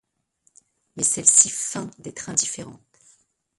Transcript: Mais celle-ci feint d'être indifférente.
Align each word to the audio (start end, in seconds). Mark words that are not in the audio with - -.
Mais 0.95 1.03
celle-ci 1.03 1.51
feint 1.51 1.91
d'être 1.99 2.29
indifférente. 2.29 2.81